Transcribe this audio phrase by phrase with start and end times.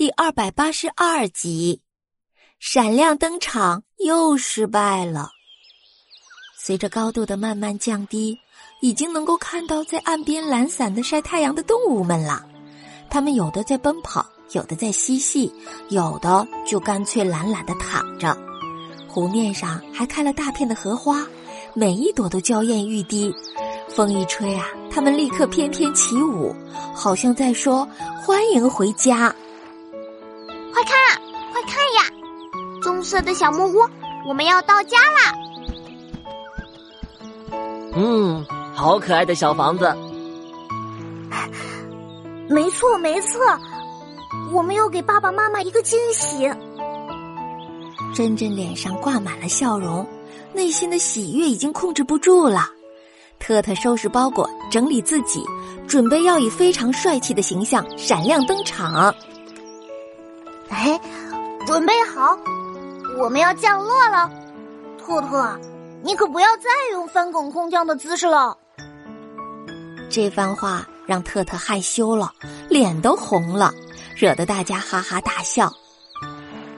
[0.00, 1.82] 第二百八十二集，
[2.58, 5.28] 闪亮登场又失败了。
[6.58, 8.38] 随着高度的慢慢降低，
[8.80, 12.46] 已经能够看到在岸边懒散的晒太阳的动物们了。
[13.10, 15.52] 它们有的在奔跑，有的在嬉戏，
[15.90, 18.34] 有的就干脆懒懒的躺着。
[19.06, 21.26] 湖面上还开了大片的荷花，
[21.74, 23.30] 每一朵都娇艳欲滴。
[23.90, 26.56] 风一吹啊，它们立刻翩翩起舞，
[26.94, 27.86] 好像在说
[28.24, 29.36] 欢迎回家。
[33.10, 33.80] 色的小木屋，
[34.24, 35.34] 我们要到家啦！
[37.96, 39.92] 嗯，好可爱的小房子。
[42.48, 43.40] 没错，没错，
[44.52, 46.48] 我们要给爸爸妈妈一个惊喜。
[48.14, 50.06] 珍珍脸上挂满了笑容，
[50.52, 52.70] 内心的喜悦已经控制不住了。
[53.40, 55.44] 特特收拾包裹，整理自己，
[55.88, 59.12] 准备要以非常帅气的形象闪亮登场。
[60.68, 61.00] 哎，
[61.66, 62.38] 准备好，
[63.18, 64.30] 我们要降落了。
[64.98, 65.58] 特特，
[66.02, 68.56] 你可不要再用翻滚空降的姿势了。
[70.10, 72.32] 这番话让特特害羞了，
[72.68, 73.72] 脸都红了，
[74.16, 75.72] 惹得大家哈哈大笑。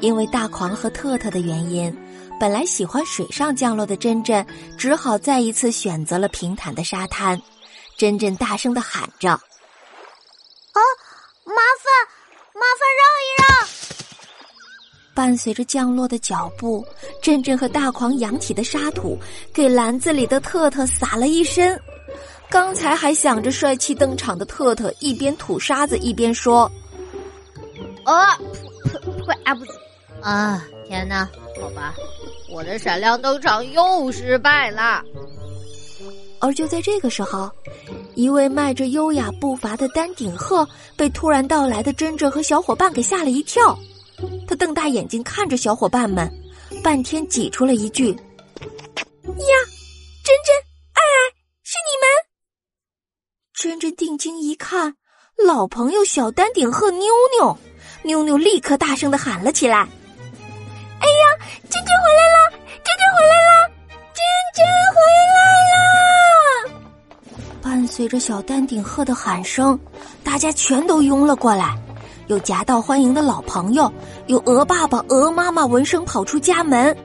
[0.01, 1.97] 因为大狂和特特的原因，
[2.41, 4.45] 本来喜欢水上降落的珍珍，
[4.77, 7.41] 只好再一次选择了平坦的沙滩。
[7.97, 9.39] 珍珍大声的喊着：“啊，
[11.45, 11.87] 麻烦，
[12.55, 13.69] 麻烦让一让！”
[15.23, 16.85] 伴随着降落的脚步，
[17.23, 19.17] 珍珍和大狂扬起的沙土
[19.55, 21.81] 给篮子里的特特洒了一身。
[22.51, 26.69] 刚才还想着帅气登场的特特，一边吐沙子一边说
[28.03, 28.37] ：“啊，
[29.25, 29.65] 快啊不，
[30.21, 31.31] 啊天哪！
[31.61, 31.95] 好吧，
[32.53, 35.05] 我的闪亮登场又失败了。”
[36.43, 37.49] 而就在这个时候，
[38.17, 43.79] 一位迈着优雅步伐的丹顶鹤被突然到来的珍珍和小伙伴给吓了一跳。
[44.47, 46.31] 他瞪大眼睛看着小伙伴们，
[46.83, 49.55] 半天挤出了一句：“呀，
[50.25, 50.55] 珍珍，
[50.93, 51.33] 爱爱，
[51.65, 52.05] 是你们！”
[53.55, 54.95] 珍珍定睛一看，
[55.47, 57.57] 老朋友小丹顶鹤妞妞，
[58.03, 59.79] 妞妞立刻大声的喊了起来
[61.01, 62.51] ：“哎呀，珍珍回来了！
[62.83, 63.71] 珍珍回来了！
[64.13, 64.23] 珍
[64.55, 64.65] 珍
[64.95, 65.01] 回
[65.33, 65.41] 来
[66.69, 66.83] 了！”
[67.63, 69.79] 伴随着小丹顶鹤的喊声，
[70.25, 71.77] 大家全都拥了过来。
[72.29, 73.93] 有夹道欢迎的老朋友，
[74.27, 76.97] 有鹅爸爸、鹅妈妈闻声跑出家门，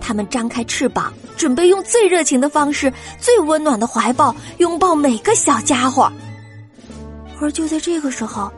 [0.00, 6.10] 他们张开翅膀，准备用最热情的方式、最温暖的怀抱拥抱每个小家伙。
[7.40, 8.50] 而就在这个时候，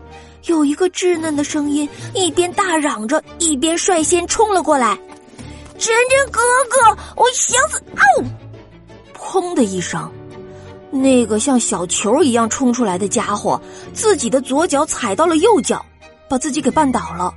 [0.47, 4.98] 有一个稚嫩的声音一边大嚷着，一边率先冲了过来
[5.78, 6.41] ：“珍珍哥
[6.71, 8.25] 哥，我想死！”哦，
[9.15, 10.10] 砰的一声，
[10.91, 13.60] 那个像小球一样冲出来的家伙，
[13.93, 15.84] 自己的左脚踩到了右脚。
[16.28, 17.32] 把自己给绊倒了，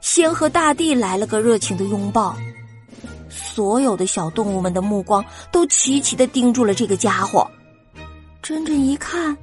[0.00, 2.36] 先和大地来了个热情的拥抱。
[3.28, 7.48] 所有的小动物们的目光都齐齐的盯住了这个家伙。
[8.42, 9.36] 珍珍一看，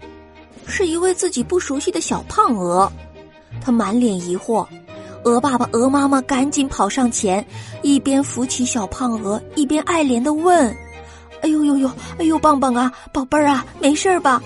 [0.65, 2.91] 是一位自己不熟悉的小胖鹅，
[3.61, 4.65] 他满脸疑惑。
[5.23, 7.45] 鹅爸爸、鹅妈妈赶紧跑上前，
[7.81, 10.75] 一边扶起小胖鹅，一边爱怜的问
[11.41, 14.41] ：“哎呦呦呦，哎呦棒棒啊，宝贝儿啊，没事吧？”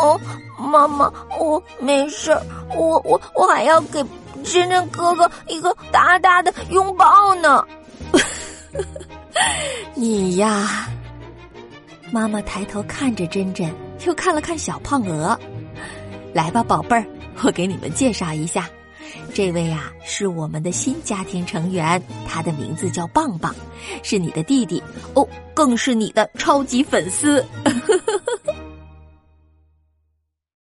[0.00, 0.20] 哦。
[0.58, 2.36] 妈妈，我没事
[2.76, 4.04] 我我我还要给
[4.44, 7.64] 珍珍哥哥一个大大的拥抱呢。
[9.94, 10.86] 你呀，
[12.12, 13.74] 妈妈抬头看着珍珍，
[14.06, 15.38] 又看了看小胖鹅。
[16.34, 17.04] 来吧，宝贝儿，
[17.42, 18.68] 我给你们介绍一下，
[19.34, 23.54] 这位啊是我们的新家庭成员，他的名字叫棒棒，
[24.02, 24.82] 是你的弟弟
[25.14, 27.44] 哦，更是你的超级粉丝。